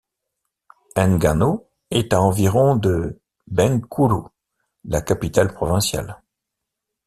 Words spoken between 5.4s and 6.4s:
provinciale.